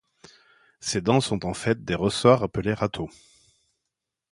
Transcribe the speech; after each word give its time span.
Ces 0.79 0.99
dents 0.99 1.21
sont 1.21 1.45
en 1.45 1.53
fait 1.53 1.85
des 1.85 1.93
ressorts 1.93 2.41
appelés 2.41 2.73
râteaux. 2.73 3.11